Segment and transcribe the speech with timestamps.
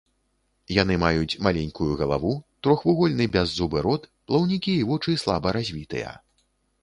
[0.75, 2.31] Яны маюць маленькую галаву,
[2.67, 6.09] трохвугольны бяззубы рот, плаўнікі і вочы слаба развітыя.